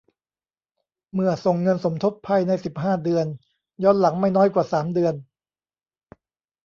[1.13, 3.25] เมื่อส่งเงินสมทบภายใน สิบห้า เดือน
[3.83, 5.13] ย้อนหลัง ไม่น้อยกว่า สาม เดือน